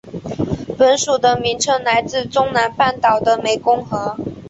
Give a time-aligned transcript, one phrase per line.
[0.79, 4.17] 本属的名称来自中南半岛的湄公河。